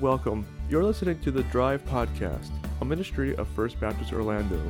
[0.00, 0.44] Welcome.
[0.68, 4.60] You're listening to the Drive Podcast, a ministry of First Baptist Orlando.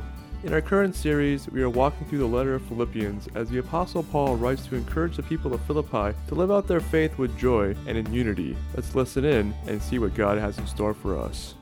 [0.43, 4.03] In our current series, we are walking through the letter of Philippians as the Apostle
[4.03, 7.75] Paul writes to encourage the people of Philippi to live out their faith with joy
[7.87, 8.55] and in unity.
[8.75, 11.55] Let's listen in and see what God has in store for us.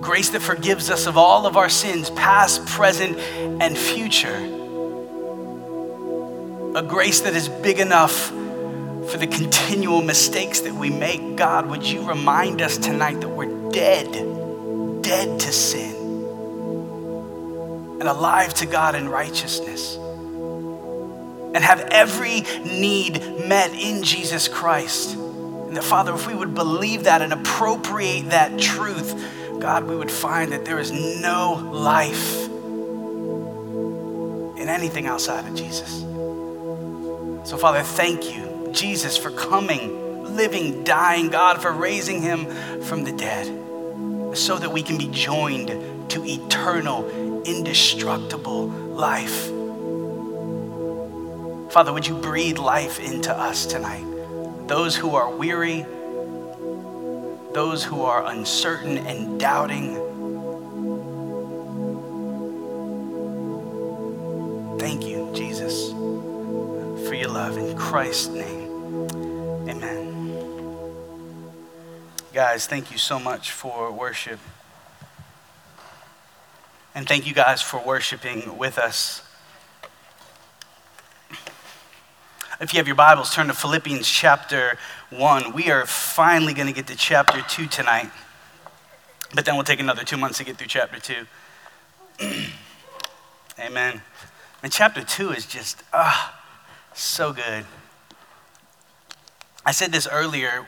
[0.00, 3.18] Grace that forgives us of all of our sins, past, present,
[3.60, 4.36] and future.
[6.76, 8.32] A grace that is big enough
[9.16, 11.36] for the continual mistakes that we make.
[11.36, 14.12] God, would you remind us tonight that we're dead,
[15.02, 15.96] dead to sin,
[17.98, 25.14] and alive to God in righteousness, and have every need met in Jesus Christ.
[25.14, 29.18] And that, Father, if we would believe that and appropriate that truth,
[29.58, 32.48] God, we would find that there is no life
[34.60, 36.00] in anything outside of Jesus.
[37.48, 38.45] So, Father, thank you
[38.76, 42.46] Jesus for coming, living, dying, God for raising him
[42.82, 43.46] from the dead,
[44.36, 45.68] so that we can be joined
[46.10, 49.46] to eternal, indestructible life.
[51.72, 54.04] Father, would you breathe life into us tonight?
[54.68, 55.86] Those who are weary,
[57.52, 59.94] those who are uncertain and doubting.
[64.78, 65.90] Thank you, Jesus,
[67.08, 67.56] for your love.
[67.56, 68.28] In Christ's
[72.36, 74.38] Guys, thank you so much for worship.
[76.94, 79.22] And thank you guys for worshiping with us.
[82.60, 84.76] If you have your Bibles, turn to Philippians chapter
[85.08, 85.54] 1.
[85.54, 88.10] We are finally going to get to chapter 2 tonight.
[89.34, 91.26] But then we'll take another two months to get through chapter 2.
[93.58, 94.02] Amen.
[94.62, 96.38] And chapter 2 is just, ah,
[96.92, 97.64] so good.
[99.64, 100.66] I said this earlier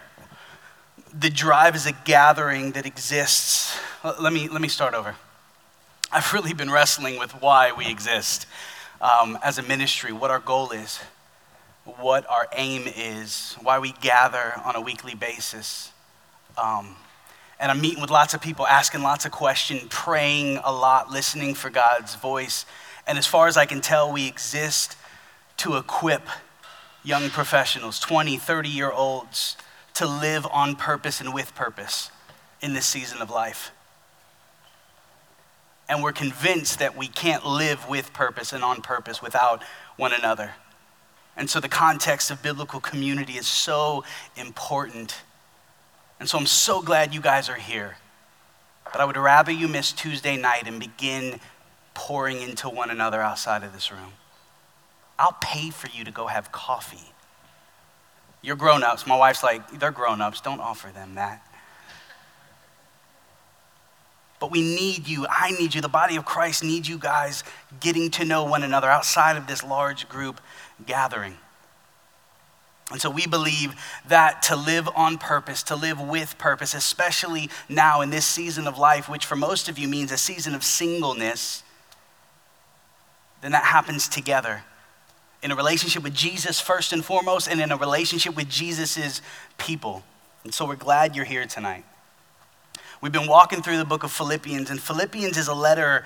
[1.19, 3.77] the drive is a gathering that exists.
[4.05, 5.17] Let me, let me start over.
[6.13, 8.47] I've really been wrestling with why we exist
[9.01, 11.01] um, as a ministry, what our goal is,
[11.85, 15.93] what our aim is, why we gather on a weekly basis.
[16.57, 16.95] Um,
[17.59, 21.55] and I'm meeting with lots of people, asking lots of questions, praying a lot, listening
[21.55, 22.65] for God's voice.
[23.09, 24.97] And as far as I can tell, we exist
[25.59, 26.23] to equip
[27.03, 29.57] young professionals, 20, 30 year olds
[29.99, 32.13] to live on purpose and with purpose
[32.61, 33.73] in this season of life.
[35.89, 39.63] And we're convinced that we can't live with purpose and on purpose without
[39.97, 40.53] one another.
[41.37, 44.05] And so the context of biblical community is so
[44.37, 45.17] important.
[46.21, 47.97] And so I'm so glad you guys are here.
[48.85, 51.41] But I would rather you miss Tuesday night and begin
[51.95, 54.13] pouring into one another outside of this room.
[55.19, 57.13] I'll pay for you to go have coffee
[58.43, 59.07] you're grown ups.
[59.07, 60.41] My wife's like, they're grown ups.
[60.41, 61.45] Don't offer them that.
[64.41, 65.27] But we need you.
[65.29, 65.81] I need you.
[65.81, 67.43] The body of Christ needs you guys
[67.81, 70.41] getting to know one another outside of this large group
[70.87, 71.37] gathering.
[72.91, 73.75] And so we believe
[74.07, 78.79] that to live on purpose, to live with purpose, especially now in this season of
[78.79, 81.65] life, which for most of you means a season of singleness,
[83.43, 84.63] then that happens together
[85.43, 89.23] in a relationship with Jesus first and foremost, and in a relationship with Jesus'
[89.57, 90.03] people.
[90.45, 91.85] And so we're glad you're here tonight.
[93.01, 96.05] We've been walking through the book of Philippians, and Philippians is a letter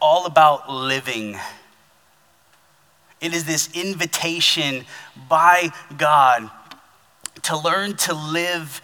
[0.00, 1.38] all about living.
[3.20, 4.84] It is this invitation
[5.28, 6.50] by God
[7.42, 8.82] to learn to live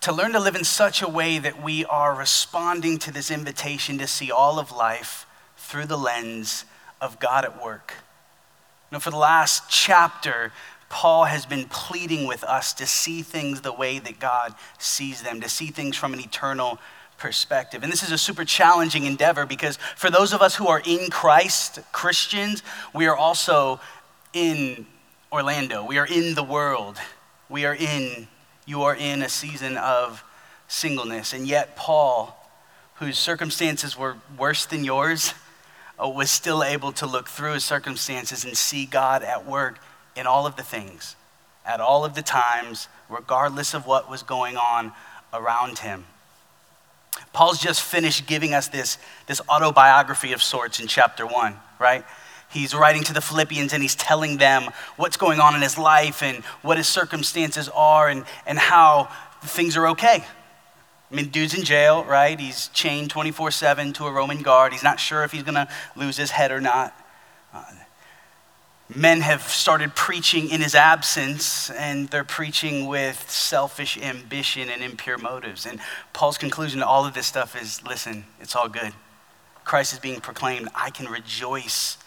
[0.00, 3.98] to learn to live in such a way that we are responding to this invitation
[3.98, 5.25] to see all of life
[5.66, 6.64] through the lens
[7.00, 7.94] of God at work.
[8.92, 10.52] Know, for the last chapter,
[10.88, 15.40] Paul has been pleading with us to see things the way that God sees them,
[15.40, 16.78] to see things from an eternal
[17.18, 17.82] perspective.
[17.82, 21.10] And this is a super challenging endeavor because for those of us who are in
[21.10, 22.62] Christ, Christians,
[22.94, 23.80] we are also
[24.32, 24.86] in
[25.32, 25.84] Orlando.
[25.84, 26.98] We are in the world.
[27.48, 28.28] We are in,
[28.66, 30.22] you are in a season of
[30.68, 31.32] singleness.
[31.32, 32.36] And yet, Paul,
[32.94, 35.34] whose circumstances were worse than yours,
[35.98, 39.78] was still able to look through his circumstances and see God at work
[40.14, 41.16] in all of the things,
[41.64, 44.92] at all of the times, regardless of what was going on
[45.32, 46.04] around him.
[47.32, 52.04] Paul's just finished giving us this, this autobiography of sorts in chapter one, right?
[52.50, 56.22] He's writing to the Philippians and he's telling them what's going on in his life
[56.22, 59.08] and what his circumstances are and, and how
[59.42, 60.24] things are okay,
[61.10, 62.38] I mean, dude's in jail, right?
[62.38, 64.72] He's chained 24 7 to a Roman guard.
[64.72, 66.94] He's not sure if he's going to lose his head or not.
[67.54, 67.62] Uh,
[68.94, 75.18] Men have started preaching in his absence, and they're preaching with selfish ambition and impure
[75.18, 75.66] motives.
[75.66, 75.80] And
[76.12, 78.92] Paul's conclusion to all of this stuff is listen, it's all good.
[79.64, 80.68] Christ is being proclaimed.
[80.72, 81.98] I can rejoice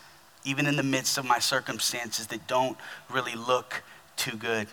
[0.45, 2.77] even in the midst of my circumstances that don't
[3.09, 3.83] really look
[4.15, 4.67] too good.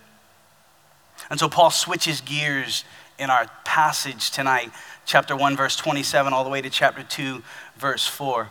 [1.28, 2.84] And so Paul switches gears
[3.18, 4.70] in our passage tonight,
[5.04, 7.42] chapter 1, verse 27, all the way to chapter 2,
[7.76, 8.50] verse 4.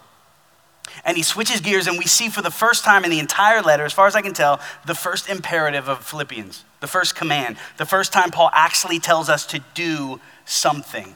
[1.04, 3.86] And he switches gears, and we see for the first time in the entire letter,
[3.86, 7.86] as far as I can tell, the first imperative of Philippians, the first command, the
[7.86, 11.16] first time Paul actually tells us to do something.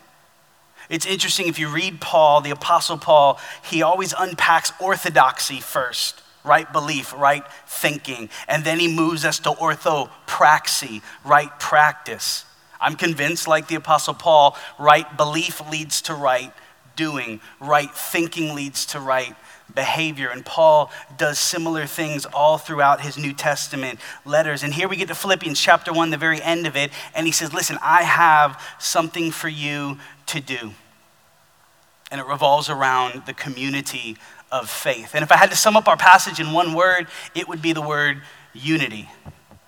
[0.90, 6.72] It's interesting if you read Paul, the Apostle Paul, he always unpacks orthodoxy first, right
[6.74, 12.46] belief, right thinking, and then he moves us to orthopraxy, right practice.
[12.80, 16.54] I'm convinced, like the Apostle Paul, right belief leads to right
[16.96, 19.36] doing, right thinking leads to right
[19.74, 20.30] behavior.
[20.30, 24.64] And Paul does similar things all throughout his New Testament letters.
[24.64, 27.32] And here we get to Philippians chapter 1, the very end of it, and he
[27.32, 29.98] says, Listen, I have something for you
[30.28, 30.72] to do.
[32.12, 34.18] And it revolves around the community
[34.52, 35.12] of faith.
[35.14, 37.72] And if I had to sum up our passage in one word, it would be
[37.72, 38.22] the word
[38.54, 39.10] unity.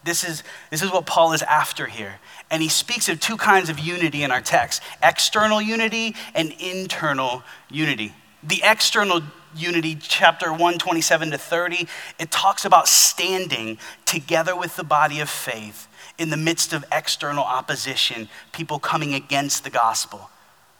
[0.03, 2.15] This is, this is what Paul is after here.
[2.49, 7.43] And he speaks of two kinds of unity in our text external unity and internal
[7.69, 8.13] unity.
[8.43, 9.21] The external
[9.55, 11.87] unity, chapter 1, 27 to 30,
[12.19, 15.87] it talks about standing together with the body of faith
[16.17, 20.29] in the midst of external opposition, people coming against the gospel.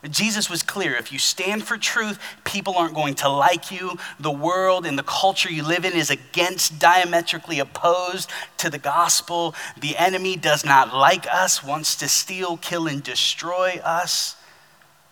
[0.09, 3.98] Jesus was clear if you stand for truth, people aren't going to like you.
[4.19, 9.53] The world and the culture you live in is against, diametrically opposed to the gospel.
[9.80, 14.36] The enemy does not like us, wants to steal, kill, and destroy us.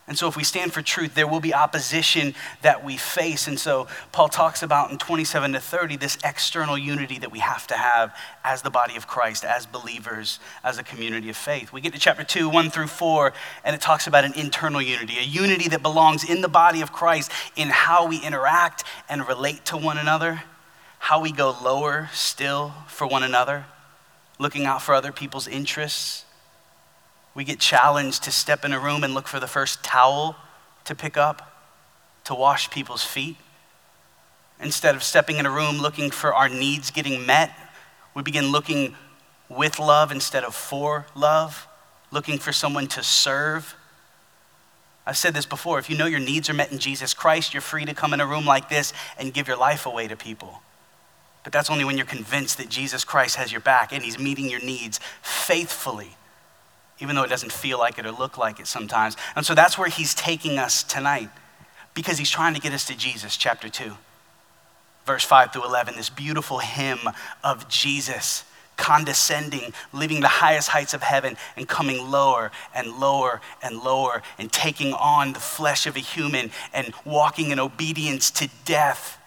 [0.10, 2.34] And so, if we stand for truth, there will be opposition
[2.64, 3.48] that we face.
[3.48, 7.68] And so, Paul talks about in 27 to 30 this external unity that we have
[7.68, 11.72] to have as the body of Christ, as believers, as a community of faith.
[11.72, 13.34] We get to chapter 2, 1 through 4,
[13.64, 16.92] and it talks about an internal unity, a unity that belongs in the body of
[16.92, 20.42] Christ in how we interact and relate to one another,
[20.98, 23.66] how we go lower still for one another,
[24.40, 26.26] looking out for other people's interests
[27.36, 30.36] we get challenged to step in a room and look for the first towel
[30.86, 31.50] to pick up
[32.26, 33.38] to wash people's feet.
[34.60, 37.52] Instead of stepping in a room looking for our needs getting met,
[38.14, 38.96] we begin looking
[39.48, 41.68] with love instead of for love,
[42.12, 43.76] looking for someone to serve.
[45.08, 47.62] I've said this before if you know your needs are met in Jesus Christ, you're
[47.62, 50.62] free to come in a room like this and give your life away to people.
[51.44, 54.50] But that's only when you're convinced that Jesus Christ has your back and he's meeting
[54.50, 56.16] your needs faithfully
[57.00, 59.16] even though it doesn't feel like it or look like it sometimes.
[59.36, 61.30] And so that's where he's taking us tonight
[61.94, 63.94] because he's trying to get us to Jesus, chapter 2,
[65.06, 67.00] verse 5 through 11, this beautiful hymn
[67.44, 68.44] of Jesus
[68.80, 74.52] condescending, leaving the highest heights of heaven and coming lower and lower and lower and
[74.52, 79.18] taking on the flesh of a human and walking in obedience to death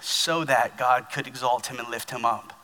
[0.00, 2.57] so that God could exalt him and lift him up.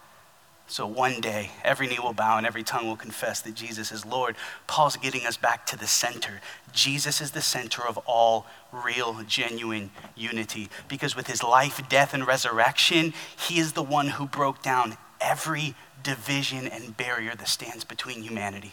[0.67, 4.07] So one day, every knee will bow and every tongue will confess that Jesus is
[4.07, 4.35] Lord.
[4.67, 6.41] Paul's getting us back to the center.
[6.73, 10.71] Jesus is the center of all real, genuine unity.
[10.89, 15.75] Because with his life, death, and resurrection, he is the one who broke down every
[16.03, 18.73] division and barrier that stands between humanity.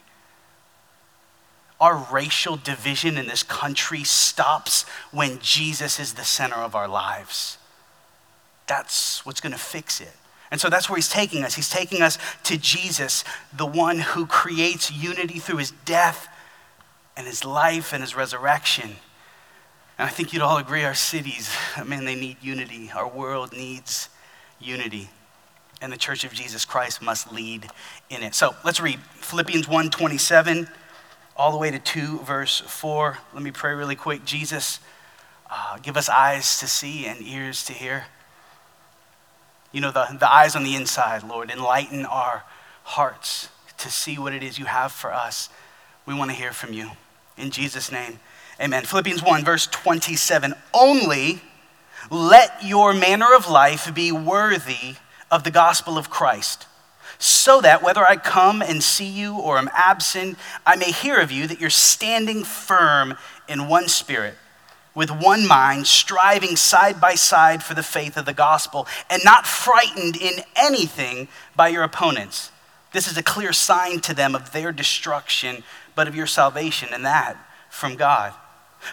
[1.80, 7.58] Our racial division in this country stops when Jesus is the center of our lives.
[8.68, 10.16] That's what's going to fix it.
[10.51, 11.55] And so that's where he's taking us.
[11.55, 13.24] He's taking us to Jesus,
[13.55, 16.27] the one who creates unity through his death
[17.15, 18.98] and his life and his resurrection.
[19.98, 21.55] And I think you'd all agree our cities,
[21.86, 22.91] man, they need unity.
[22.93, 24.10] Our world needs
[24.60, 25.10] unity.
[25.81, 27.67] And the church of Jesus Christ must lead
[28.10, 28.36] in it.
[28.36, 30.67] So let's read Philippians 1 27
[31.36, 33.17] all the way to 2, verse 4.
[33.34, 34.25] Let me pray really quick.
[34.25, 34.79] Jesus,
[35.50, 38.05] uh, give us eyes to see and ears to hear
[39.72, 41.50] you know, the, the eyes on the inside, Lord.
[41.50, 42.44] Enlighten our
[42.84, 45.50] hearts to see what it is you have for us.
[46.06, 46.92] We want to hear from you.
[47.38, 48.20] In Jesus' name,
[48.60, 48.84] amen.
[48.84, 51.42] Philippians 1, verse 27 Only
[52.10, 54.96] let your manner of life be worthy
[55.30, 56.68] of the gospel of Christ,
[57.18, 61.32] so that whether I come and see you or am absent, I may hear of
[61.32, 63.16] you that you're standing firm
[63.48, 64.36] in one spirit
[64.94, 69.48] with one mind, striving side by side for the faith of the gospel, and not
[69.48, 72.52] frightened in anything by your opponents.
[72.92, 75.64] This is a clear sign to them of their destruction,
[75.96, 77.38] but of your salvation, and that
[77.70, 78.34] from God.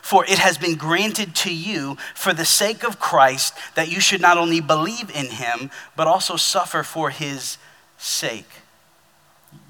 [0.02, 4.21] For it has been granted to you for the sake of Christ that you should
[4.21, 7.57] not only believe in him, but also suffer for his
[7.97, 8.50] sake.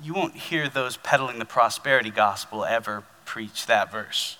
[0.02, 4.37] You won't hear those peddling the prosperity gospel ever preach that verse.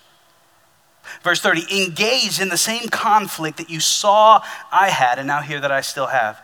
[1.22, 5.60] Verse 30 engage in the same conflict that you saw I had, and now hear
[5.60, 6.40] that I still have.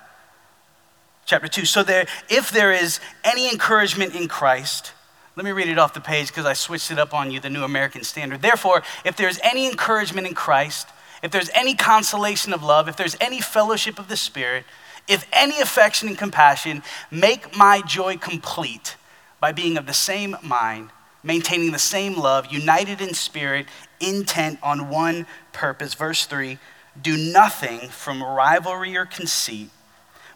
[1.26, 4.92] Chapter 2 So there, if there is any encouragement in Christ,
[5.36, 7.50] let me read it off the page because I switched it up on you, the
[7.50, 8.40] New American Standard.
[8.40, 10.88] Therefore, if there's any encouragement in Christ,
[11.22, 14.64] if there's any consolation of love, if there's any fellowship of the Spirit,
[15.08, 18.96] if any affection and compassion, make my joy complete
[19.40, 20.90] by being of the same mind,
[21.24, 23.66] maintaining the same love, united in spirit,
[23.98, 25.94] intent on one purpose.
[25.94, 26.58] Verse 3
[27.00, 29.70] Do nothing from rivalry or conceit,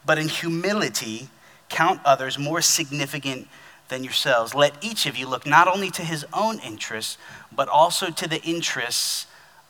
[0.05, 1.29] but in humility
[1.69, 3.47] count others more significant
[3.89, 4.55] than yourselves.
[4.55, 7.19] Let each of you look not only to his own interests,
[7.55, 9.27] but also to the interests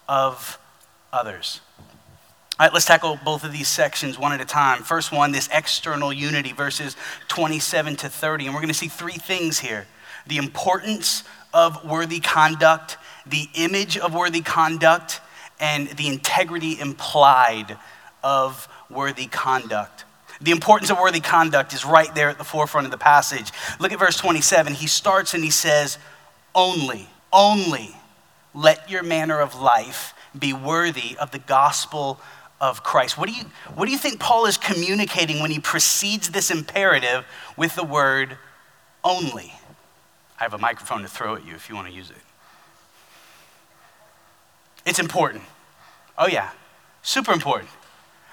[0.08, 0.58] of
[1.12, 1.60] others.
[2.58, 4.82] All right, let's tackle both of these sections one at a time.
[4.82, 6.96] First one, this external unity, verses
[7.28, 8.46] 27 to 30.
[8.46, 9.86] And we're going to see three things here
[10.28, 15.20] the importance of worthy conduct, the image of worthy conduct,
[15.58, 17.76] and the integrity implied
[18.22, 20.04] of worthy conduct.
[20.40, 23.50] The importance of worthy conduct is right there at the forefront of the passage.
[23.80, 24.74] Look at verse 27.
[24.74, 25.98] He starts and he says,
[26.54, 27.96] Only, only
[28.54, 32.20] let your manner of life be worthy of the gospel
[32.60, 33.18] of Christ.
[33.18, 33.44] What do you,
[33.74, 37.24] what do you think Paul is communicating when he precedes this imperative
[37.56, 38.38] with the word
[39.02, 39.52] only?
[40.38, 42.16] I have a microphone to throw at you if you want to use it.
[44.86, 45.42] It's important.
[46.16, 46.50] Oh, yeah,
[47.02, 47.70] super important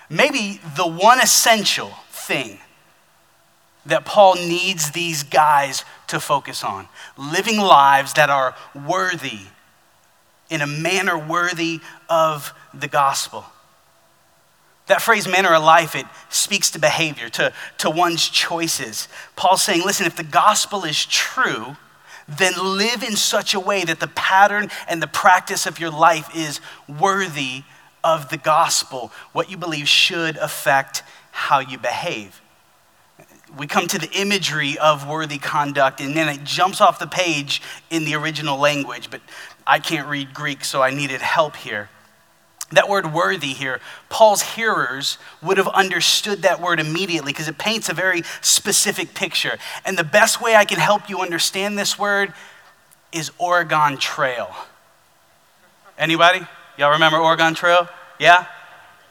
[0.09, 2.59] maybe the one essential thing
[3.85, 9.41] that Paul needs these guys to focus on living lives that are worthy,
[10.49, 13.45] in a manner worthy of the gospel.
[14.87, 19.07] That phrase, manner of life, it speaks to behavior, to, to one's choices.
[19.35, 21.75] Paul's saying, listen, if the gospel is true,
[22.27, 26.35] then live in such a way that the pattern and the practice of your life
[26.35, 27.63] is worthy
[28.03, 29.11] of the gospel.
[29.31, 32.41] What you believe should affect how you behave.
[33.57, 37.61] We come to the imagery of worthy conduct, and then it jumps off the page
[37.89, 39.21] in the original language, but
[39.65, 41.89] I can't read Greek, so I needed help here.
[42.71, 43.79] That word worthy here,
[44.09, 49.57] Paul's hearers would have understood that word immediately because it paints a very specific picture.
[49.85, 52.33] And the best way I can help you understand this word
[53.11, 54.53] is Oregon Trail.
[55.97, 56.41] Anybody?
[56.77, 57.87] Y'all remember Oregon Trail?
[58.19, 58.47] Yeah?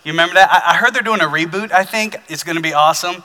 [0.03, 0.51] You remember that?
[0.51, 2.17] I, heard they're doing a reboot, I think.
[2.29, 3.23] It's going to be awesome.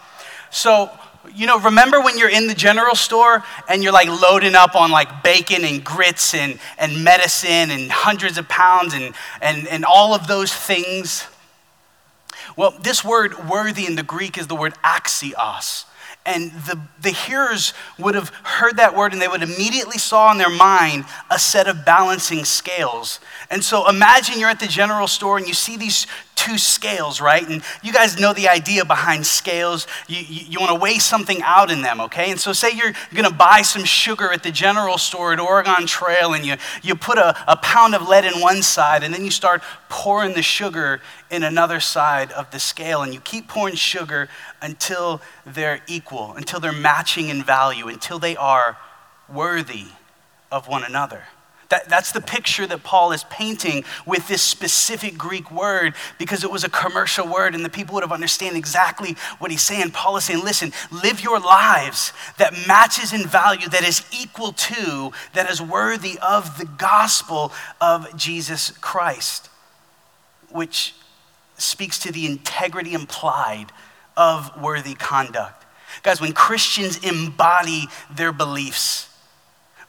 [0.50, 0.90] So,
[1.36, 4.92] you know, remember when you're in the general store and you're like loading up on
[4.92, 10.14] like bacon and grits and, and medicine and hundreds of pounds and, and, and all
[10.14, 11.28] of those things?
[12.56, 15.86] Well, this word worthy in the Greek is the word axios.
[16.26, 20.38] And the, the hearers would have heard that word and they would immediately saw in
[20.38, 23.20] their mind a set of balancing scales.
[23.50, 26.06] And so imagine you're at the general store and you see these
[26.50, 27.48] two scales, right?
[27.48, 29.86] And you guys know the idea behind scales.
[30.08, 32.32] You, you, you want to weigh something out in them, okay?
[32.32, 35.86] And so, say you're going to buy some sugar at the general store at Oregon
[35.86, 39.24] Trail, and you, you put a, a pound of lead in one side, and then
[39.24, 43.76] you start pouring the sugar in another side of the scale, and you keep pouring
[43.76, 44.28] sugar
[44.62, 48.78] until they're equal, until they're matching in value, until they are
[49.32, 49.86] worthy
[50.52, 51.26] of one another.
[51.70, 56.50] That, that's the picture that Paul is painting with this specific Greek word because it
[56.50, 59.92] was a commercial word and the people would have understand exactly what he's saying.
[59.92, 65.12] Paul is saying, listen, live your lives that matches in value, that is equal to,
[65.34, 69.50] that is worthy of the gospel of Jesus Christ,
[70.50, 70.96] which
[71.58, 73.72] speaks to the integrity implied
[74.18, 75.66] of worthy conduct.
[76.02, 79.09] Guys, when Christians embody their beliefs,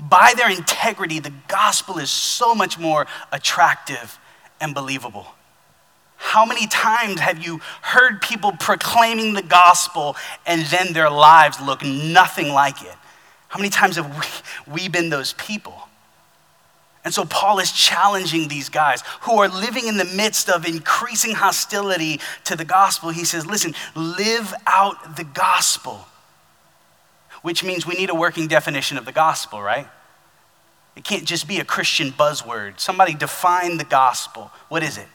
[0.08, 4.18] by their integrity, the gospel is so much more attractive
[4.60, 5.26] and believable.
[6.16, 10.16] How many times have you heard people proclaiming the gospel
[10.46, 12.94] and then their lives look nothing like it?
[13.48, 15.88] How many times have we, we been those people?
[17.04, 21.34] And so Paul is challenging these guys who are living in the midst of increasing
[21.34, 23.08] hostility to the gospel.
[23.08, 26.06] He says, listen, live out the gospel
[27.42, 29.88] which means we need a working definition of the gospel, right?
[30.96, 32.80] It can't just be a Christian buzzword.
[32.80, 34.50] Somebody define the gospel.
[34.68, 35.06] What is it?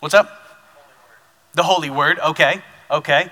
[0.00, 0.30] What's up?
[1.54, 2.18] The Holy Word.
[2.20, 3.30] Okay, okay.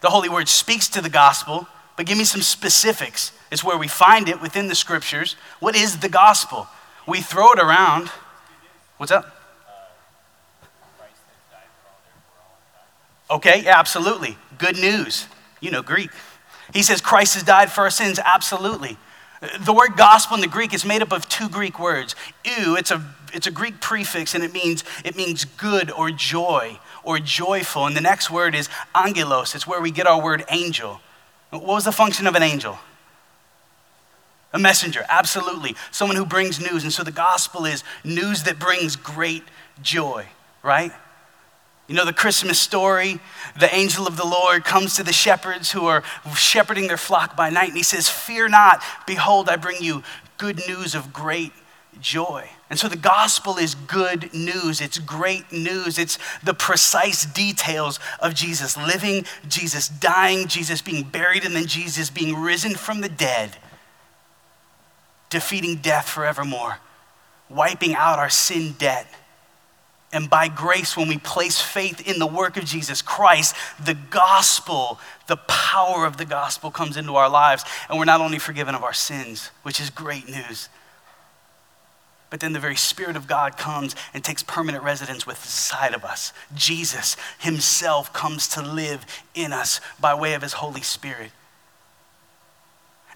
[0.00, 1.68] The Holy Word speaks to the gospel.
[1.96, 3.32] but give me some specifics.
[3.50, 5.36] It's where we find it within the scriptures.
[5.60, 6.66] What is the gospel?
[7.06, 8.08] We throw it around.
[8.96, 9.41] What's up?
[13.32, 14.36] Okay, yeah, absolutely.
[14.58, 15.26] Good news.
[15.60, 16.10] You know Greek.
[16.74, 18.20] He says Christ has died for our sins.
[18.22, 18.98] Absolutely.
[19.60, 22.14] The word gospel in the Greek is made up of two Greek words.
[22.44, 26.78] Eu, it's a, it's a Greek prefix and it means, it means good or joy
[27.02, 27.86] or joyful.
[27.86, 29.54] And the next word is angelos.
[29.54, 31.00] It's where we get our word angel.
[31.50, 32.78] What was the function of an angel?
[34.52, 35.74] A messenger, absolutely.
[35.90, 36.84] Someone who brings news.
[36.84, 39.44] And so the gospel is news that brings great
[39.80, 40.26] joy,
[40.62, 40.92] right?
[41.88, 43.20] You know the Christmas story?
[43.58, 46.02] The angel of the Lord comes to the shepherds who are
[46.34, 50.02] shepherding their flock by night, and he says, Fear not, behold, I bring you
[50.38, 51.52] good news of great
[52.00, 52.48] joy.
[52.70, 54.80] And so the gospel is good news.
[54.80, 55.98] It's great news.
[55.98, 62.08] It's the precise details of Jesus living, Jesus dying, Jesus being buried, and then Jesus
[62.08, 63.58] being risen from the dead,
[65.28, 66.78] defeating death forevermore,
[67.50, 69.06] wiping out our sin debt
[70.12, 75.00] and by grace, when we place faith in the work of Jesus Christ, the gospel,
[75.26, 77.64] the power of the gospel comes into our lives.
[77.88, 80.68] And we're not only forgiven of our sins, which is great news,
[82.28, 86.04] but then the very Spirit of God comes and takes permanent residence within side of
[86.04, 86.32] us.
[86.54, 89.04] Jesus Himself comes to live
[89.34, 91.30] in us by way of His Holy Spirit.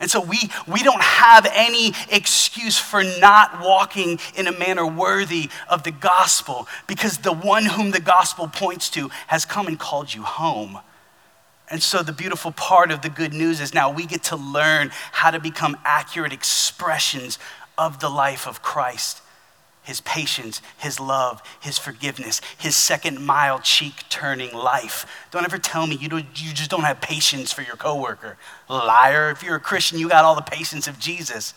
[0.01, 5.49] And so we, we don't have any excuse for not walking in a manner worthy
[5.69, 10.13] of the gospel because the one whom the gospel points to has come and called
[10.13, 10.81] you home.
[11.71, 14.91] And so the beautiful part of the good news is now we get to learn
[15.13, 17.39] how to become accurate expressions
[17.79, 19.23] of the life of Christ
[19.87, 25.07] his patience, his love, his forgiveness, his second mile cheek turning life.
[25.31, 28.37] Don't ever tell me you, don't, you just don't have patience for your coworker.
[28.69, 29.31] Liar.
[29.31, 31.55] If you're a Christian, you got all the patience of Jesus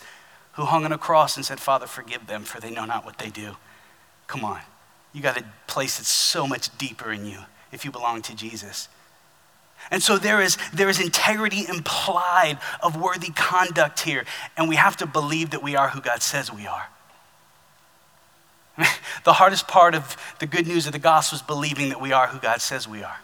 [0.54, 3.18] who hung on a cross and said, Father, forgive them, for they know not what
[3.18, 3.56] they do.
[4.28, 4.62] Come on.
[5.12, 7.40] You got a place that's so much deeper in you
[7.72, 8.90] if you belong to Jesus.
[9.90, 14.24] And so there is, there is integrity implied of worthy conduct here,
[14.56, 16.90] and we have to believe that we are who God says we are.
[19.24, 22.28] the hardest part of the good news of the gospel is believing that we are
[22.28, 23.20] who God says we are.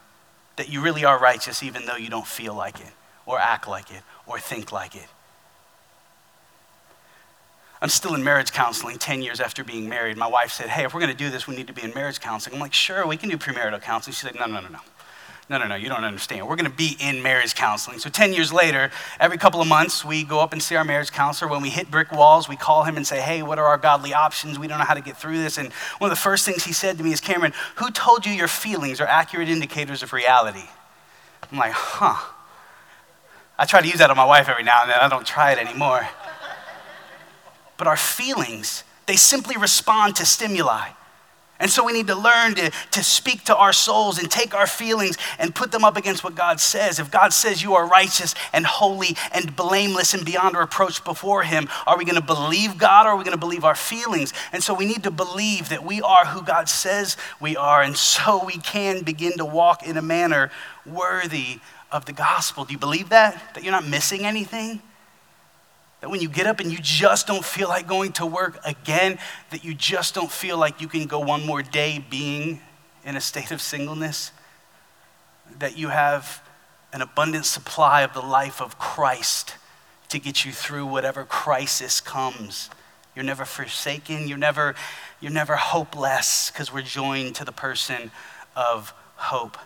[0.58, 2.92] That you really are righteous even though you don't feel like it,
[3.26, 5.08] or act like it, or think like it.
[7.82, 10.18] I'm still in marriage counseling 10 years after being married.
[10.18, 11.94] My wife said, Hey, if we're going to do this, we need to be in
[11.94, 12.56] marriage counseling.
[12.56, 14.14] I'm like, Sure, we can do premarital counseling.
[14.14, 14.80] She's like, No, no, no, no.
[15.48, 16.48] No, no, no, you don't understand.
[16.48, 18.00] We're going to be in marriage counseling.
[18.00, 21.12] So 10 years later, every couple of months, we go up and see our marriage
[21.12, 21.52] counselor.
[21.52, 24.12] When we hit brick walls, we call him and say, hey, what are our godly
[24.12, 24.58] options?
[24.58, 25.60] We don't know how to get through this.
[25.60, 28.34] And one of the first things he said to me is, Cameron, who told you
[28.34, 30.68] your feelings are accurate indicators of reality?
[31.52, 32.32] I'm like, huh.
[33.60, 34.98] I try to use that on my wife every now and then.
[35.00, 36.08] I don't try it anymore.
[37.78, 40.90] But our feelings, they simply respond to stimuli.
[41.60, 44.68] And so we need to learn to, to speak to our souls and take our
[44.68, 47.00] feelings and put them up against what God says.
[47.00, 51.70] If God says you are righteous and holy and blameless and beyond reproach before Him,
[51.88, 54.34] are we going to believe God or are we going to believe our feelings?
[54.52, 57.82] And so we need to believe that we are who God says we are.
[57.82, 60.52] And so we can begin to walk in a manner
[60.86, 62.66] worthy of the gospel.
[62.66, 63.54] Do you believe that?
[63.54, 64.82] That you're not missing anything?
[66.06, 69.18] That when you get up and you just don't feel like going to work again,
[69.50, 72.62] that you just don't feel like you can go one more day being
[73.04, 74.32] in a state of singleness,
[75.58, 76.44] that you have
[76.94, 79.56] an abundant supply of the life of Christ
[80.10, 82.70] to get you through whatever crisis comes.
[83.16, 84.76] You're never forsaken, you're never,
[85.20, 88.12] you're never hopeless because we're joined to the person
[88.56, 89.58] of hope.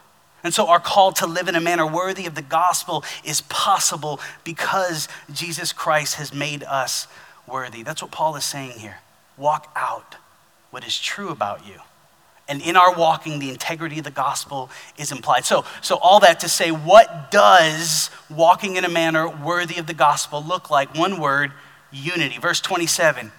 [0.43, 4.19] And so, our call to live in a manner worthy of the gospel is possible
[4.43, 7.07] because Jesus Christ has made us
[7.47, 7.83] worthy.
[7.83, 8.97] That's what Paul is saying here.
[9.37, 10.15] Walk out
[10.71, 11.75] what is true about you.
[12.47, 15.45] And in our walking, the integrity of the gospel is implied.
[15.45, 19.93] So, so all that to say, what does walking in a manner worthy of the
[19.93, 20.95] gospel look like?
[20.95, 21.51] One word
[21.91, 22.39] unity.
[22.39, 23.31] Verse 27.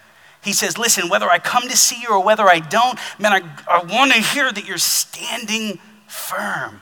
[0.42, 3.40] He says, Listen, whether I come to see you or whether I don't, man, I,
[3.68, 6.80] I want to hear that you're standing firm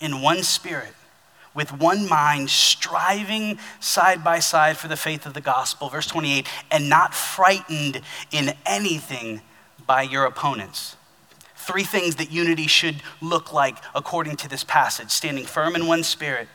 [0.00, 0.94] in one spirit,
[1.54, 5.88] with one mind, striving side by side for the faith of the gospel.
[5.88, 9.40] Verse 28 and not frightened in anything
[9.86, 10.96] by your opponents.
[11.56, 16.02] Three things that unity should look like according to this passage standing firm in one
[16.02, 16.48] spirit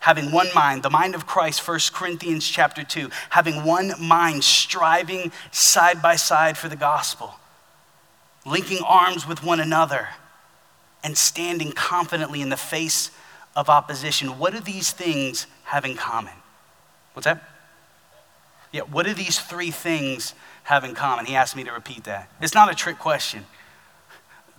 [0.00, 5.32] having one mind the mind of christ 1 corinthians chapter 2 having one mind striving
[5.50, 7.34] side by side for the gospel
[8.46, 10.08] linking arms with one another
[11.02, 13.10] and standing confidently in the face
[13.54, 14.38] of opposition.
[14.38, 16.34] What do these things have in common?
[17.12, 17.42] What's that?
[18.72, 20.34] Yeah, what do these three things
[20.64, 21.24] have in common?
[21.24, 22.30] He asked me to repeat that.
[22.40, 23.46] It's not a trick question.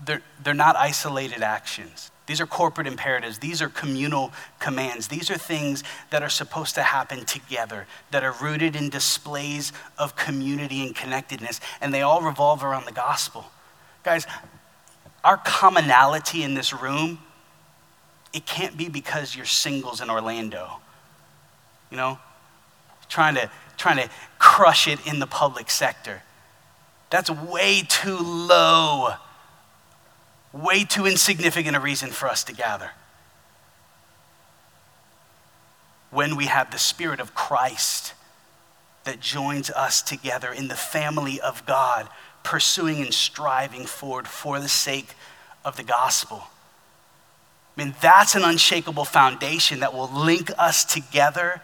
[0.03, 2.09] They're, they're not isolated actions.
[2.25, 3.39] These are corporate imperatives.
[3.39, 5.07] These are communal commands.
[5.07, 10.15] These are things that are supposed to happen together, that are rooted in displays of
[10.15, 13.45] community and connectedness, and they all revolve around the gospel.
[14.03, 14.27] Guys,
[15.23, 17.19] our commonality in this room,
[18.33, 20.79] it can't be because you're singles in Orlando.
[21.91, 22.19] You know,
[23.07, 26.23] trying to trying to crush it in the public sector.
[27.09, 29.13] That's way too low
[30.51, 32.91] way too insignificant a reason for us to gather.
[36.11, 38.13] When we have the Spirit of Christ
[39.03, 42.09] that joins us together in the family of God,
[42.43, 45.15] pursuing and striving forward for the sake
[45.65, 46.43] of the gospel.
[47.77, 51.61] I mean, that's an unshakable foundation that will link us together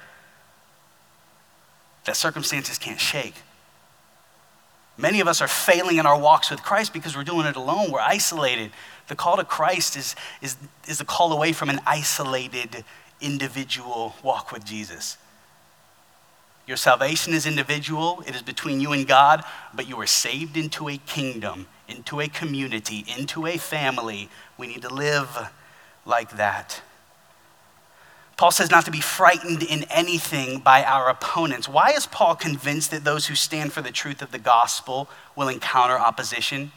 [2.05, 3.35] that circumstances can't shake.
[4.97, 7.91] Many of us are failing in our walks with Christ because we're doing it alone.
[7.91, 8.71] We're isolated.
[9.07, 10.55] The call to Christ is, is,
[10.87, 12.85] is the call away from an isolated
[13.19, 15.17] individual walk with Jesus.
[16.67, 20.89] Your salvation is individual, it is between you and God, but you are saved into
[20.89, 24.29] a kingdom, into a community, into a family.
[24.57, 25.49] We need to live
[26.05, 26.81] like that.
[28.37, 31.69] Paul says not to be frightened in anything by our opponents.
[31.69, 35.47] Why is Paul convinced that those who stand for the truth of the gospel will
[35.47, 36.71] encounter opposition?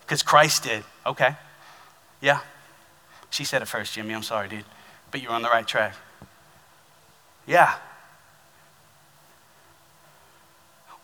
[0.00, 0.84] Because Christ did.
[1.04, 1.36] Okay.
[2.20, 2.40] Yeah.
[3.28, 4.14] She said it first, Jimmy.
[4.14, 4.64] I'm sorry, dude.
[5.10, 5.94] But you're on the right track.
[7.50, 7.74] Yeah.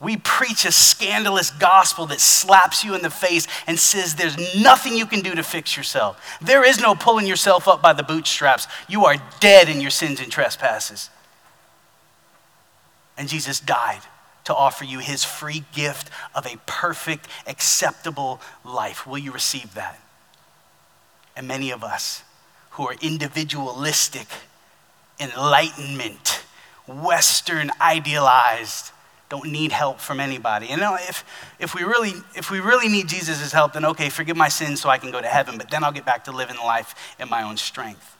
[0.00, 4.96] We preach a scandalous gospel that slaps you in the face and says there's nothing
[4.96, 6.38] you can do to fix yourself.
[6.40, 8.68] There is no pulling yourself up by the bootstraps.
[8.88, 11.10] You are dead in your sins and trespasses.
[13.18, 14.02] And Jesus died
[14.44, 19.04] to offer you his free gift of a perfect, acceptable life.
[19.04, 19.98] Will you receive that?
[21.34, 22.22] And many of us
[22.70, 24.28] who are individualistic,
[25.20, 26.44] enlightenment,
[26.86, 28.92] Western idealized,
[29.28, 30.68] don't need help from anybody.
[30.68, 31.24] And you know, if,
[31.58, 34.88] if, we really, if we really need Jesus' help, then okay, forgive my sins so
[34.88, 37.42] I can go to heaven, but then I'll get back to living life in my
[37.42, 38.16] own strength.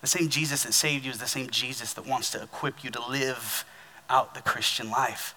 [0.00, 2.90] The same Jesus that saved you is the same Jesus that wants to equip you
[2.90, 3.64] to live
[4.08, 5.34] out the Christian life.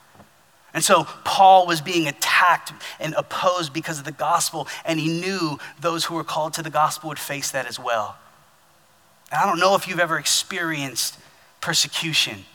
[0.73, 5.57] And so Paul was being attacked and opposed because of the gospel, and he knew
[5.81, 8.17] those who were called to the gospel would face that as well.
[9.31, 11.17] And I don't know if you've ever experienced
[11.61, 12.45] persecution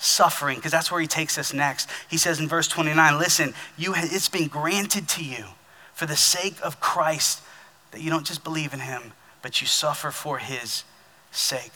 [0.00, 1.88] suffering, because that's where he takes us next.
[2.08, 5.44] He says in verse 29 Listen, you, it's been granted to you
[5.92, 7.42] for the sake of Christ
[7.90, 10.84] that you don't just believe in him, but you suffer for his
[11.30, 11.72] sake.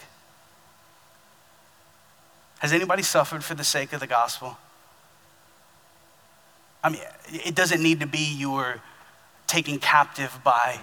[2.61, 4.57] Has anybody suffered for the sake of the gospel?
[6.83, 8.81] I mean, it doesn't need to be you were
[9.47, 10.79] taken captive by,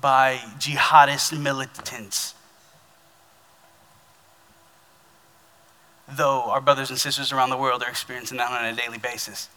[0.00, 2.33] by jihadist militants
[6.08, 9.48] though our brothers and sisters around the world are experiencing that on a daily basis.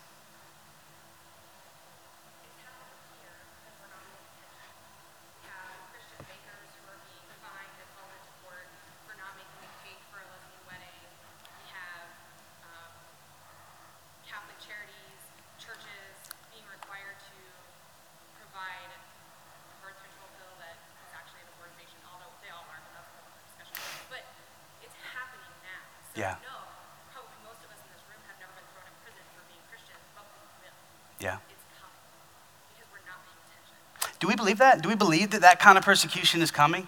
[34.57, 34.81] Believe that?
[34.81, 36.87] Do we believe that that kind of persecution is coming?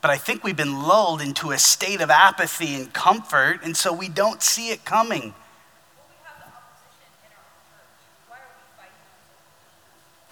[0.00, 3.92] But I think we've been lulled into a state of apathy and comfort, and so
[3.92, 5.34] we don't see it coming.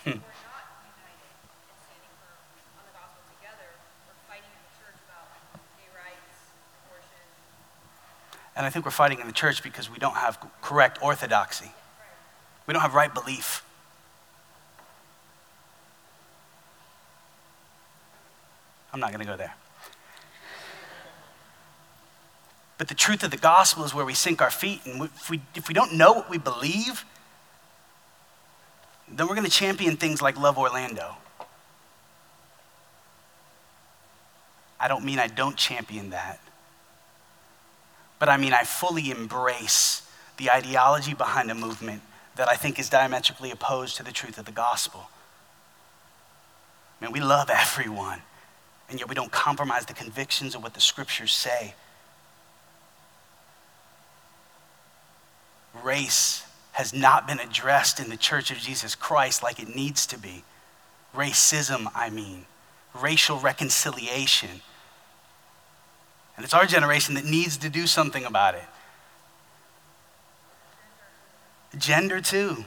[0.04, 0.11] Hmm.
[8.56, 11.70] And I think we're fighting in the church because we don't have correct orthodoxy.
[12.66, 13.62] We don't have right belief.
[18.98, 19.54] I'm not going to go there.
[22.78, 24.80] But the truth of the gospel is where we sink our feet.
[24.87, 27.04] And if we, if we don't know what we believe,
[29.08, 31.14] then we're going to champion things like Love Orlando.
[34.80, 36.40] I don't mean I don't champion that,
[38.18, 42.02] but I mean I fully embrace the ideology behind a movement
[42.37, 45.08] that I think is diametrically opposed to the truth of the gospel.
[47.00, 48.22] Man, we love everyone.
[48.88, 51.74] And yet we don't compromise the convictions of what the scriptures say.
[55.83, 60.18] Race has not been addressed in the Church of Jesus Christ like it needs to
[60.18, 60.44] be.
[61.14, 62.46] Racism, I mean,
[62.94, 64.62] racial reconciliation.
[66.37, 68.64] And it's our generation that needs to do something about it.
[71.77, 72.64] Gender, too.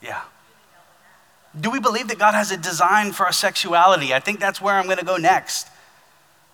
[0.00, 0.22] Yeah.
[1.60, 4.14] Do we believe that God has a design for our sexuality?
[4.14, 5.68] I think that's where I'm going to go next.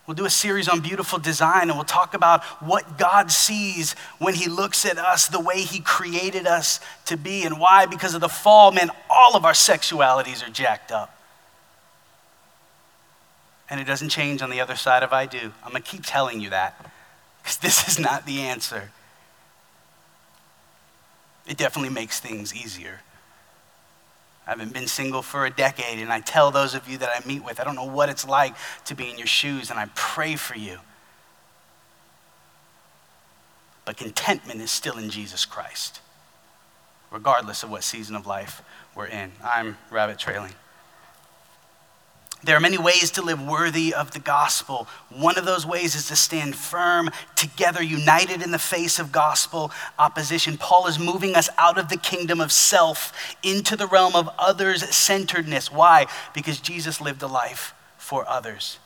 [0.07, 4.35] We'll do a series on beautiful design and we'll talk about what God sees when
[4.35, 8.21] He looks at us the way He created us to be and why, because of
[8.21, 11.11] the fall, man, all of our sexualities are jacked up.
[13.67, 15.51] And it doesn't change on the other side of I do.
[15.63, 16.91] I'm going to keep telling you that
[17.41, 18.91] because this is not the answer.
[21.47, 23.01] It definitely makes things easier.
[24.47, 27.27] I haven't been single for a decade, and I tell those of you that I
[27.27, 28.55] meet with, I don't know what it's like
[28.85, 30.79] to be in your shoes, and I pray for you.
[33.85, 35.99] But contentment is still in Jesus Christ,
[37.11, 38.61] regardless of what season of life
[38.93, 39.31] we're in.
[39.43, 40.53] I'm rabbit trailing.
[42.45, 44.87] There are many ways to live worthy of the gospel.
[45.09, 49.71] One of those ways is to stand firm together, united in the face of gospel
[49.97, 50.55] opposition.
[50.55, 54.87] Paul is moving us out of the kingdom of self into the realm of others
[54.95, 55.71] centeredness.
[55.71, 56.05] Why?
[56.35, 58.77] Because Jesus lived a life for others.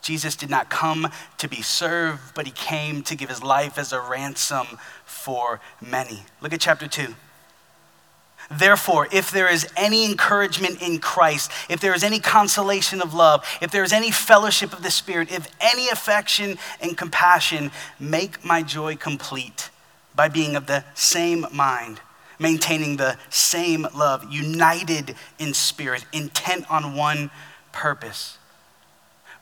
[0.00, 3.92] Jesus did not come to be served, but he came to give his life as
[3.92, 6.22] a ransom for many.
[6.40, 7.16] Look at chapter 2.
[8.58, 13.46] Therefore, if there is any encouragement in Christ, if there is any consolation of love,
[13.60, 18.62] if there is any fellowship of the Spirit, if any affection and compassion, make my
[18.62, 19.70] joy complete
[20.14, 22.00] by being of the same mind,
[22.38, 27.30] maintaining the same love, united in spirit, intent on one
[27.72, 28.38] purpose.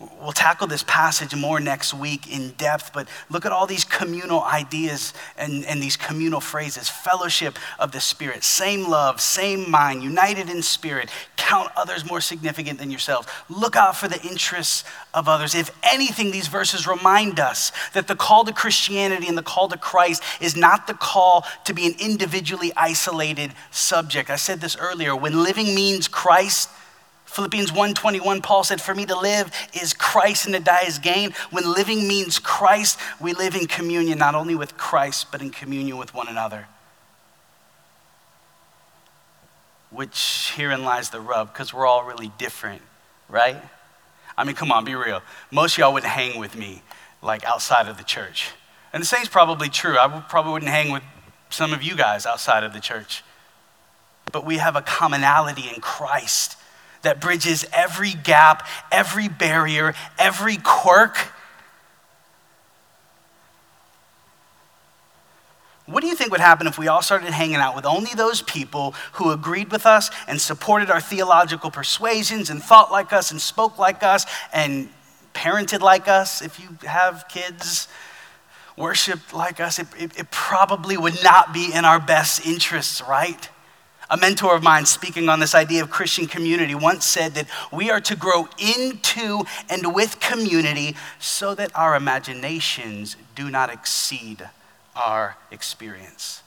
[0.00, 4.42] We'll tackle this passage more next week in depth, but look at all these communal
[4.42, 10.48] ideas and, and these communal phrases fellowship of the Spirit, same love, same mind, united
[10.48, 15.54] in spirit, count others more significant than yourselves, look out for the interests of others.
[15.54, 19.76] If anything, these verses remind us that the call to Christianity and the call to
[19.76, 24.30] Christ is not the call to be an individually isolated subject.
[24.30, 26.70] I said this earlier when living means Christ,
[27.30, 31.32] Philippians 1:21 Paul said for me to live is Christ and to die is gain.
[31.50, 35.96] When living means Christ, we live in communion not only with Christ but in communion
[35.96, 36.66] with one another.
[39.90, 42.82] Which herein lies the rub because we're all really different,
[43.28, 43.62] right?
[44.36, 45.22] I mean, come on, be real.
[45.52, 46.82] Most y'all wouldn't hang with me
[47.22, 48.50] like outside of the church.
[48.92, 49.96] And the same's probably true.
[49.96, 51.04] I probably wouldn't hang with
[51.48, 53.22] some of you guys outside of the church.
[54.32, 56.56] But we have a commonality in Christ
[57.02, 61.16] that bridges every gap, every barrier, every quirk.
[65.86, 68.42] What do you think would happen if we all started hanging out with only those
[68.42, 73.40] people who agreed with us and supported our theological persuasions and thought like us and
[73.40, 74.88] spoke like us and
[75.34, 76.42] parented like us?
[76.42, 77.88] If you have kids,
[78.76, 83.48] worshiped like us, it, it, it probably would not be in our best interests, right?
[84.10, 87.90] A mentor of mine, speaking on this idea of Christian community, once said that we
[87.90, 94.50] are to grow into and with community so that our imaginations do not exceed
[94.96, 96.42] our experience.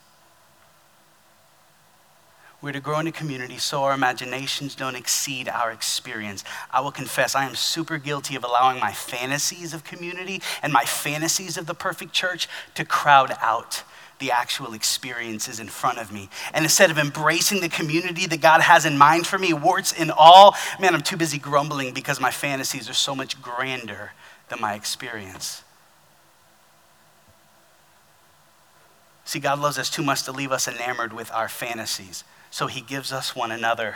[2.62, 6.44] We're to grow in a community so our imaginations don't exceed our experience.
[6.72, 10.84] I will confess, I am super guilty of allowing my fantasies of community and my
[10.84, 13.84] fantasies of the perfect church to crowd out
[14.20, 16.30] the actual experiences in front of me.
[16.54, 20.12] And instead of embracing the community that God has in mind for me, warts and
[20.12, 24.12] all, man, I'm too busy grumbling because my fantasies are so much grander
[24.50, 25.64] than my experience.
[29.26, 32.24] See, God loves us too much to leave us enamored with our fantasies.
[32.52, 33.96] So he gives us one another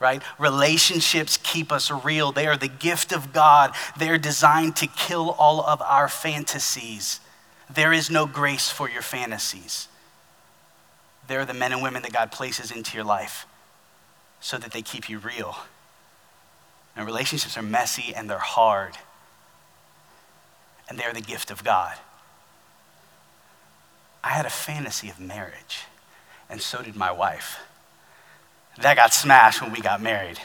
[0.00, 0.22] right?
[0.38, 2.32] Relationships keep us real.
[2.32, 3.74] They are the gift of God.
[3.98, 7.20] They're designed to kill all of our fantasies.
[7.68, 9.88] There is no grace for your fantasies.
[11.26, 13.46] They're the men and women that God places into your life
[14.40, 15.56] so that they keep you real.
[16.94, 18.96] And relationships are messy and they're hard.
[20.88, 21.94] And they're the gift of God.
[24.22, 25.84] I had a fantasy of marriage,
[26.48, 27.58] and so did my wife.
[28.80, 30.38] That got smashed when we got married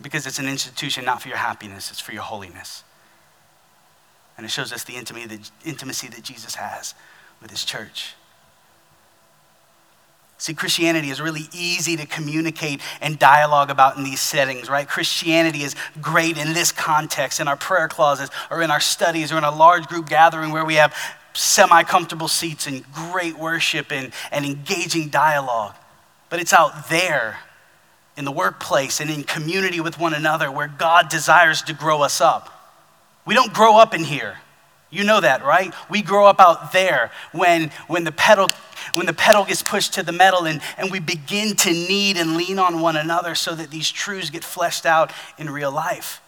[0.00, 2.82] because it's an institution not for your happiness, it's for your holiness.
[4.38, 6.94] And it shows us the intimacy that Jesus has
[7.42, 8.14] with his church.
[10.40, 14.88] See, Christianity is really easy to communicate and dialogue about in these settings, right?
[14.88, 19.38] Christianity is great in this context, in our prayer closets, or in our studies, or
[19.38, 20.94] in a large group gathering where we have
[21.34, 25.74] semi comfortable seats and great worship and, and engaging dialogue.
[26.30, 27.38] But it's out there
[28.16, 32.20] in the workplace and in community with one another where God desires to grow us
[32.20, 32.57] up.
[33.28, 34.38] We don't grow up in here.
[34.88, 35.74] You know that, right?
[35.90, 38.48] We grow up out there when, when, the pedal,
[38.94, 42.38] when the pedal gets pushed to the metal and, and we begin to need and
[42.38, 46.22] lean on one another so that these truths get fleshed out in real life.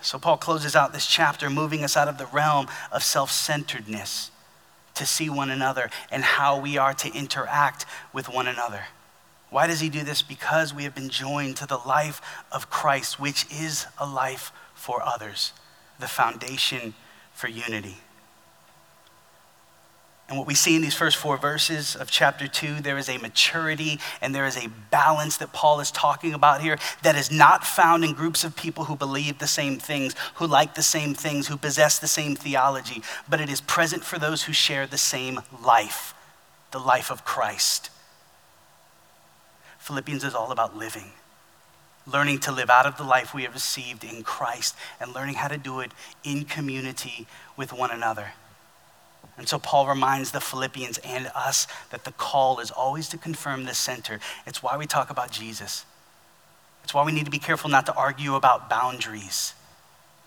[0.00, 4.32] So, Paul closes out this chapter, moving us out of the realm of self centeredness
[4.96, 8.86] to see one another and how we are to interact with one another.
[9.50, 10.22] Why does he do this?
[10.22, 15.02] Because we have been joined to the life of Christ, which is a life for
[15.02, 15.52] others,
[16.00, 16.94] the foundation
[17.32, 17.98] for unity.
[20.28, 23.18] And what we see in these first four verses of chapter two, there is a
[23.18, 27.66] maturity and there is a balance that Paul is talking about here that is not
[27.66, 31.48] found in groups of people who believe the same things, who like the same things,
[31.48, 35.40] who possess the same theology, but it is present for those who share the same
[35.62, 36.14] life,
[36.70, 37.90] the life of Christ.
[39.84, 41.12] Philippians is all about living
[42.06, 45.48] learning to live out of the life we have received in Christ and learning how
[45.48, 45.92] to do it
[46.22, 48.32] in community with one another.
[49.36, 53.64] And so Paul reminds the Philippians and us that the call is always to confirm
[53.64, 54.20] the center.
[54.46, 55.84] It's why we talk about Jesus.
[56.84, 59.54] It's why we need to be careful not to argue about boundaries.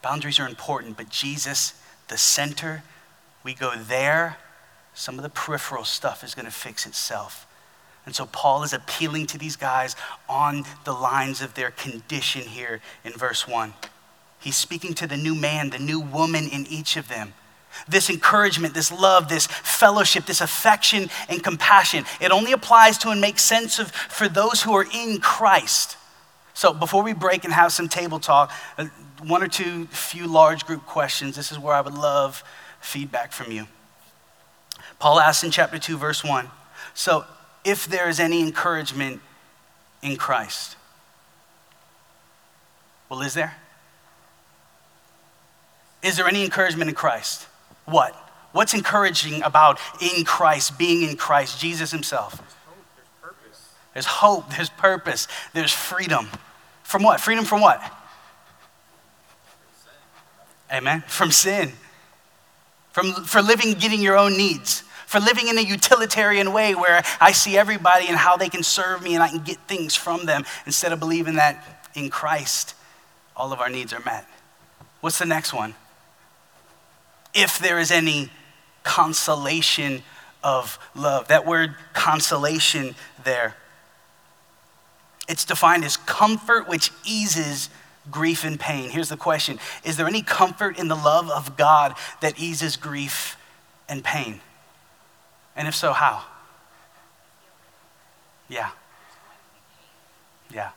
[0.01, 2.83] Boundaries are important, but Jesus, the center,
[3.43, 4.37] we go there,
[4.93, 7.46] some of the peripheral stuff is going to fix itself.
[8.07, 9.97] And so Paul is appealing to these guys
[10.29, 13.73] on the lines of their condition here in verse 1.
[14.39, 17.33] He's speaking to the new man, the new woman in each of them.
[17.85, 23.19] This encouragement, this love, this fellowship, this affection and compassion, it only applies to and
[23.19, 25.97] makes sense of for those who are in Christ.
[26.53, 28.85] So before we break and have some table talk, uh,
[29.21, 31.35] one or two few large group questions.
[31.35, 32.41] This is where I would love
[32.79, 33.67] feedback from you.
[34.97, 36.49] Paul asks in chapter 2, verse 1.
[36.93, 37.25] So
[37.67, 39.19] if there is any encouragement
[40.01, 40.77] in Christ.
[43.09, 43.57] Well, is there?
[46.01, 47.45] Is there any encouragement in Christ?
[47.83, 48.15] What?
[48.53, 52.41] What's encouraging about in Christ, being in Christ, Jesus Himself?
[53.91, 56.29] There's hope, there's purpose, there's freedom.
[56.83, 57.19] From what?
[57.19, 57.81] Freedom from what?
[60.71, 61.03] Amen.
[61.07, 61.73] From sin.
[62.91, 67.31] From, for living, getting your own needs for living in a utilitarian way where I
[67.31, 70.43] see everybody and how they can serve me and I can get things from them
[70.65, 72.75] instead of believing that in Christ
[73.35, 74.27] all of our needs are met.
[75.01, 75.75] What's the next one?
[77.33, 78.31] If there is any
[78.83, 80.03] consolation
[80.43, 81.27] of love.
[81.27, 83.55] That word consolation there.
[85.27, 87.69] It's defined as comfort which eases
[88.09, 88.89] grief and pain.
[88.89, 93.37] Here's the question Is there any comfort in the love of God that eases grief
[93.89, 94.39] and pain?
[95.57, 96.23] And if so, how?
[98.47, 98.69] Yeah.
[100.49, 100.69] Yeah.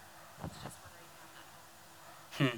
[2.32, 2.56] Hmm.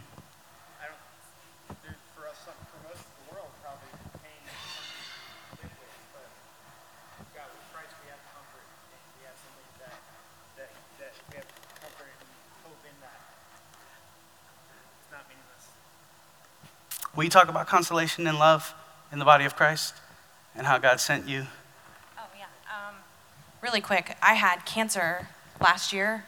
[17.22, 18.74] You talk about consolation and love
[19.12, 19.94] in the body of Christ
[20.56, 21.46] and how God sent you
[23.62, 25.29] really quick, I had cancer
[25.61, 26.25] last year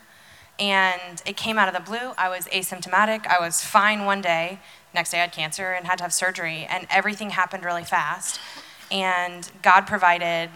[0.58, 2.12] and it came out of the blue.
[2.16, 3.26] I was asymptomatic.
[3.26, 4.60] I was fine one day.
[4.94, 8.38] Next day I had cancer and had to have surgery and everything happened really fast.
[8.90, 10.50] And God provided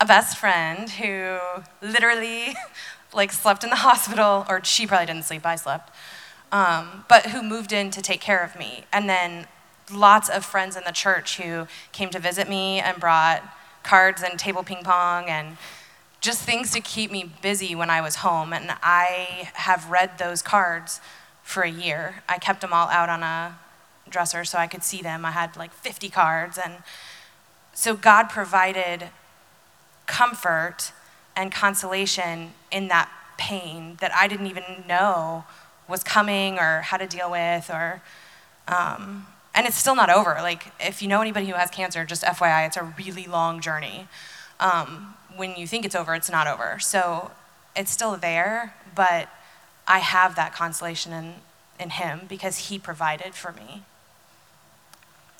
[0.00, 1.38] a best friend who
[1.82, 2.54] literally
[3.12, 5.92] like slept in the hospital or she probably didn't sleep, I slept.
[6.50, 8.84] Um, but who moved in to take care of me.
[8.90, 9.46] And then
[9.92, 13.42] lots of friends in the church who came to visit me and brought
[13.82, 15.58] cards and table ping pong and
[16.20, 18.52] just things to keep me busy when I was home.
[18.52, 21.00] And I have read those cards
[21.42, 22.22] for a year.
[22.28, 23.58] I kept them all out on a
[24.08, 25.24] dresser so I could see them.
[25.24, 26.58] I had like 50 cards.
[26.58, 26.74] And
[27.72, 29.10] so God provided
[30.06, 30.92] comfort
[31.36, 35.44] and consolation in that pain that I didn't even know
[35.86, 38.02] was coming or how to deal with or.
[38.66, 40.36] Um, and it's still not over.
[40.40, 44.06] Like, if you know anybody who has cancer, just FYI, it's a really long journey.
[44.60, 46.78] Um, when you think it's over, it's not over.
[46.78, 47.30] So
[47.74, 49.28] it's still there, but
[49.86, 51.34] I have that consolation in,
[51.80, 53.84] in Him because He provided for me.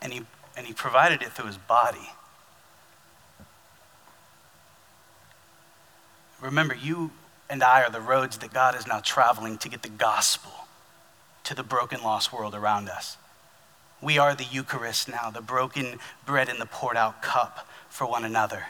[0.01, 0.23] And he,
[0.57, 2.11] and he provided it through His body.
[6.41, 7.11] remember, you
[7.51, 10.53] and I are the roads that God is now traveling to get the gospel
[11.45, 13.17] to the broken, lost world around us.
[14.01, 18.25] We are the Eucharist now, the broken bread and the poured out cup for one
[18.25, 18.67] another.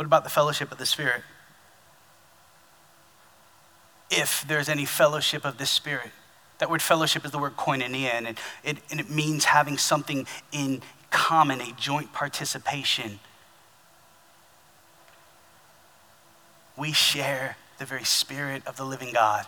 [0.00, 1.20] What about the fellowship of the Spirit?
[4.10, 6.08] If there's any fellowship of the Spirit,
[6.56, 8.26] that word fellowship is the word koinonia, and
[8.64, 10.80] it, and it means having something in
[11.10, 13.20] common, a joint participation.
[16.78, 19.44] We share the very Spirit of the living God.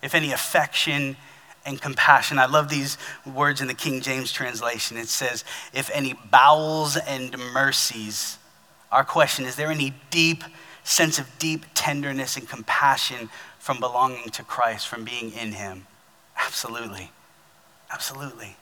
[0.00, 1.18] If any affection
[1.64, 2.38] and compassion.
[2.38, 4.96] I love these words in the King James translation.
[4.96, 8.38] It says, if any bowels and mercies.
[8.90, 10.44] Our question is there any deep
[10.82, 13.28] sense of deep tenderness and compassion
[13.58, 15.86] from belonging to Christ, from being in Him?
[16.38, 17.10] Absolutely.
[17.90, 18.56] Absolutely.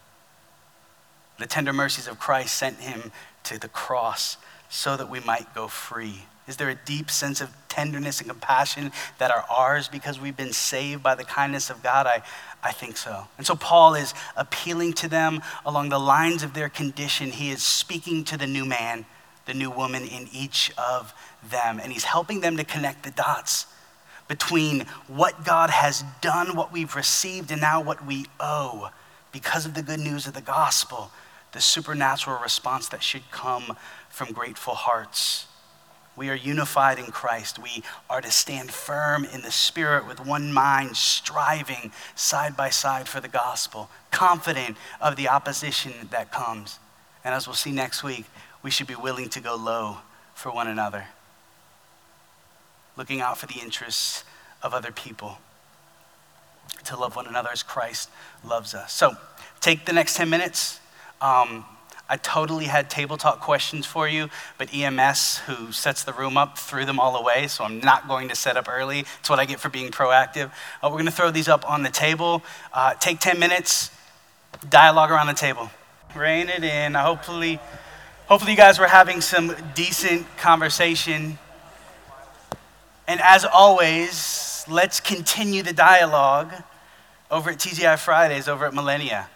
[1.39, 3.13] The tender mercies of Christ sent Him
[3.45, 4.37] to the cross
[4.69, 6.25] so that we might go free.
[6.47, 10.53] Is there a deep sense of tenderness and compassion that are ours because we've been
[10.53, 12.07] saved by the kindness of God?
[12.07, 12.23] I,
[12.63, 13.27] I think so.
[13.37, 17.31] And so Paul is appealing to them along the lines of their condition.
[17.31, 19.07] He is speaking to the new man,
[19.47, 21.13] the new woman in each of
[21.49, 23.67] them, and he's helping them to connect the dots
[24.29, 28.91] between what God has done, what we've received, and now what we owe
[29.33, 31.11] because of the good news of the gospel,
[31.53, 33.77] the supernatural response that should come
[34.09, 35.47] from grateful hearts.
[36.17, 37.59] We are unified in Christ.
[37.59, 43.07] We are to stand firm in the Spirit with one mind, striving side by side
[43.07, 46.79] for the gospel, confident of the opposition that comes.
[47.23, 48.25] And as we'll see next week,
[48.63, 49.99] we should be willing to go low
[50.35, 51.05] for one another,
[52.97, 54.25] looking out for the interests
[54.63, 55.39] of other people,
[56.85, 58.09] to love one another as Christ
[58.43, 58.93] loves us.
[58.93, 59.17] So
[59.61, 60.81] take the next 10 minutes.
[61.21, 61.65] Um,
[62.09, 64.29] I totally had table talk questions for you,
[64.59, 68.29] but EMS, who sets the room up, threw them all away, so I'm not going
[68.29, 69.01] to set up early.
[69.01, 70.53] It's what I get for being proactive.
[70.83, 72.45] Uh, we're going to throw these up on the table.
[72.73, 73.91] Uh, take 10 minutes,
[74.69, 75.69] dialogue around the table.
[76.15, 76.95] Rein it in.
[76.95, 77.59] Hopefully,
[78.29, 81.39] hopefully you guys were having some decent conversation.
[83.09, 86.53] And as always, let's continue the dialogue
[87.33, 89.27] over at TGI Fridays over at Millenia.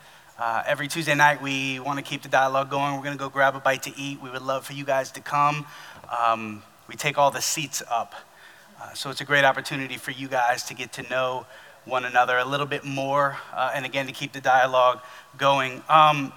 [0.40, 2.96] Uh, every Tuesday night, we want to keep the dialogue going.
[2.96, 4.22] We're going to go grab a bite to eat.
[4.22, 5.66] We would love for you guys to come.
[6.18, 8.14] Um, we take all the seats up.
[8.80, 11.44] Uh, so it's a great opportunity for you guys to get to know
[11.84, 15.00] one another a little bit more, uh, and again, to keep the dialogue
[15.36, 15.82] going.
[15.90, 16.32] Um,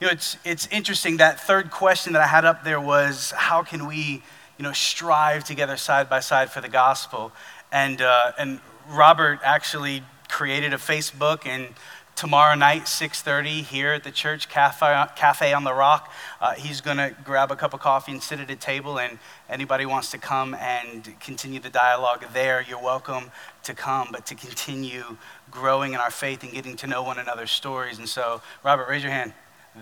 [0.00, 1.18] you know, it's, it's interesting.
[1.18, 4.24] That third question that I had up there was how can we,
[4.58, 7.30] you know, strive together side by side for the gospel?
[7.70, 8.58] And, uh, and
[8.88, 11.68] Robert actually created a Facebook and
[12.20, 16.12] tomorrow night 6.30 here at the church cafe, cafe on the rock
[16.42, 19.18] uh, he's going to grab a cup of coffee and sit at a table and
[19.48, 23.30] anybody wants to come and continue the dialogue there you're welcome
[23.62, 25.16] to come but to continue
[25.50, 27.96] growing in our faith and getting to know one another's stories.
[27.96, 29.32] And so robert raise your hand.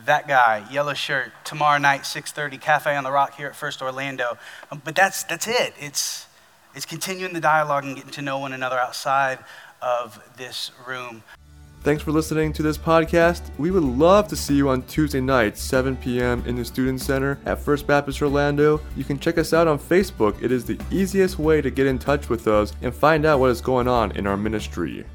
[0.05, 4.39] That guy yellow shirt tomorrow night 6.30 cafe on the rock here at first orlando.
[4.71, 5.75] Um, but that's that's it.
[5.81, 6.29] It's
[6.73, 9.41] it's continuing the dialogue and getting to know one another outside
[9.83, 11.25] of this room
[11.83, 13.57] Thanks for listening to this podcast.
[13.57, 16.43] We would love to see you on Tuesday night, 7 p.m.
[16.45, 18.81] in the Student Center at First Baptist Orlando.
[18.97, 20.43] You can check us out on Facebook.
[20.43, 23.51] It is the easiest way to get in touch with us and find out what
[23.51, 25.07] is going on in our ministry.